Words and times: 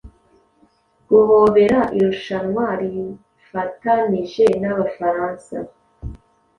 Guhobera 1.09 1.79
Irushanwa 1.97 2.65
rifatanije 2.79 4.45
nAbafaransa 4.61 5.55